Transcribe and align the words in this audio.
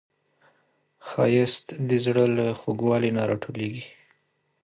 ښایست 1.07 1.65
د 1.89 1.91
زړه 2.05 2.25
له 2.37 2.45
خوږوالي 2.59 3.11
نه 3.17 3.21
راټوکېږي 3.29 3.85